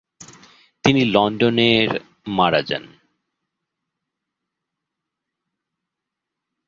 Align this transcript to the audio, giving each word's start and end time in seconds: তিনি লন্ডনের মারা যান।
তিনি 0.83 1.01
লন্ডনের 1.05 1.89
মারা 2.27 2.61
যান। 2.61 2.83